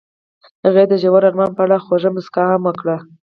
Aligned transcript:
هغې 0.65 0.83
د 0.87 0.93
ژور 1.01 1.23
آرمان 1.29 1.51
په 1.57 1.61
اړه 1.65 1.83
خوږه 1.85 2.09
موسکا 2.15 2.43
هم 2.51 2.61
وکړه. 2.65 2.95